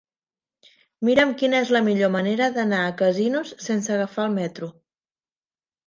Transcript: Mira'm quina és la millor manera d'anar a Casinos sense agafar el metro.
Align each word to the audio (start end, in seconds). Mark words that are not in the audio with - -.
Mira'm 1.09 1.33
quina 1.41 1.59
és 1.67 1.73
la 1.77 1.83
millor 1.89 2.11
manera 2.17 2.49
d'anar 2.57 2.81
a 2.87 2.97
Casinos 3.05 3.55
sense 3.69 3.97
agafar 4.01 4.29
el 4.31 4.37
metro. 4.43 4.77